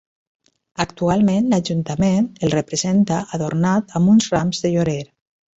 Actualment 0.85 1.51
l'Ajuntament 1.51 2.27
el 2.47 2.55
representa 2.55 3.21
adornat 3.39 3.97
amb 4.01 4.15
uns 4.15 4.33
rams 4.37 4.65
de 4.65 4.77
llorer. 4.79 5.01